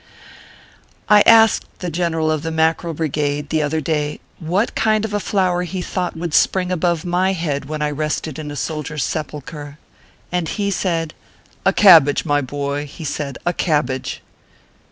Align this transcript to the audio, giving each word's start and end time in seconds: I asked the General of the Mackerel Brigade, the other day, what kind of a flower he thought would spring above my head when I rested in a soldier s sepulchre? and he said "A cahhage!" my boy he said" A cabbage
I 1.09 1.21
asked 1.27 1.65
the 1.77 1.91
General 1.91 2.31
of 2.31 2.41
the 2.41 2.49
Mackerel 2.49 2.95
Brigade, 2.95 3.49
the 3.49 3.61
other 3.61 3.79
day, 3.81 4.19
what 4.39 4.73
kind 4.73 5.05
of 5.05 5.13
a 5.13 5.19
flower 5.19 5.61
he 5.61 5.79
thought 5.83 6.17
would 6.17 6.33
spring 6.33 6.71
above 6.71 7.05
my 7.05 7.33
head 7.33 7.65
when 7.65 7.83
I 7.83 7.91
rested 7.91 8.39
in 8.39 8.49
a 8.49 8.55
soldier 8.55 8.95
s 8.95 9.03
sepulchre? 9.03 9.77
and 10.31 10.49
he 10.49 10.71
said 10.71 11.13
"A 11.67 11.71
cahhage!" 11.71 12.25
my 12.25 12.41
boy 12.41 12.87
he 12.87 13.03
said" 13.05 13.37
A 13.45 13.53
cabbage 13.53 14.23